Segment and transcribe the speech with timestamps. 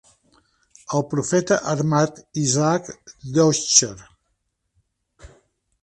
[0.99, 2.91] "El profeta armat", Isaac
[3.39, 3.95] Deutscher.